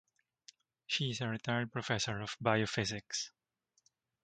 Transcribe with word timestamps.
She 0.87 1.11
is 1.11 1.21
a 1.21 1.27
retired 1.27 1.71
professor 1.71 2.19
of 2.21 2.35
biophysics. 2.39 3.29